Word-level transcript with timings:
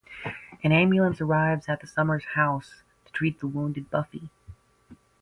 An 0.63 0.71
ambulance 0.71 1.21
arrives 1.21 1.69
at 1.69 1.79
the 1.79 1.85
Summers' 1.85 2.25
house 2.33 2.81
to 3.05 3.11
treat 3.11 3.39
the 3.39 3.45
wounded 3.45 3.91
Buffy. 3.91 4.29